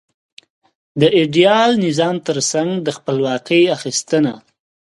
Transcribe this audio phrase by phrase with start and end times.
[0.99, 4.33] د ایډیال نظام ترڅنګ د خپلواکۍ اخیستنه.